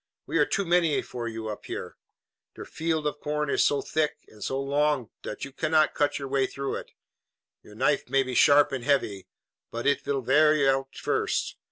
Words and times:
We 0.25 0.39
are 0.39 0.47
too 0.47 0.65
many 0.65 0.99
for 1.03 1.27
you 1.27 1.47
up 1.49 1.65
here. 1.67 1.95
Der 2.55 2.65
field 2.65 3.05
uf 3.05 3.19
corn 3.19 3.51
iss 3.51 3.63
so 3.65 3.83
thick 3.83 4.17
und 4.29 4.43
so 4.43 4.59
long 4.59 5.11
dot 5.21 5.45
you 5.45 5.51
cannot 5.51 5.93
cut 5.93 6.17
your 6.17 6.27
way 6.27 6.47
through 6.47 6.73
it. 6.77 6.89
Your 7.61 7.75
knife 7.75 8.09
may 8.09 8.23
be 8.23 8.33
sharp 8.33 8.71
and 8.71 8.83
heavy, 8.83 9.27
but 9.69 9.85
it 9.85 10.01
vill 10.01 10.21
vear 10.23 10.75
out 10.75 10.95
first. 10.95 11.55